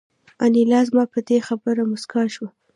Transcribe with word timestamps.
انیلا 0.43 0.79
زما 0.87 1.03
په 1.13 1.19
دې 1.27 1.37
خبره 1.47 1.83
موسکه 1.89 2.21
شوه 2.33 2.49